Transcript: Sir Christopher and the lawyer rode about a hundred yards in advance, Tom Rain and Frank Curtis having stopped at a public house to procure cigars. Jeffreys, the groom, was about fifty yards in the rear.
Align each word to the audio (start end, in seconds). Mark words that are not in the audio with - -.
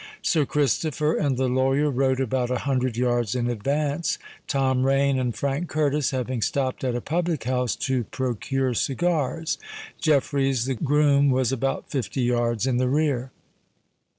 Sir 0.23 0.47
Christopher 0.47 1.13
and 1.15 1.37
the 1.37 1.47
lawyer 1.47 1.91
rode 1.91 2.19
about 2.19 2.49
a 2.49 2.57
hundred 2.65 2.97
yards 2.97 3.35
in 3.35 3.47
advance, 3.47 4.17
Tom 4.47 4.83
Rain 4.83 5.19
and 5.19 5.35
Frank 5.35 5.69
Curtis 5.69 6.09
having 6.09 6.41
stopped 6.41 6.83
at 6.83 6.95
a 6.95 7.01
public 7.01 7.43
house 7.43 7.75
to 7.75 8.05
procure 8.05 8.73
cigars. 8.73 9.59
Jeffreys, 9.99 10.65
the 10.65 10.73
groom, 10.73 11.29
was 11.29 11.51
about 11.51 11.87
fifty 11.91 12.21
yards 12.23 12.65
in 12.65 12.77
the 12.77 12.89
rear. 12.89 13.29